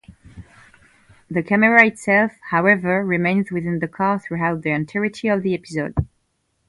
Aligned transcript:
The 1.29 1.43
camera 1.43 1.85
itself, 1.85 2.31
however, 2.49 3.05
remains 3.05 3.51
within 3.51 3.77
the 3.77 3.87
car 3.87 4.17
throughout 4.17 4.63
the 4.63 4.71
entirety 4.71 5.27
of 5.27 5.43
the 5.43 5.53
episode. 5.53 5.93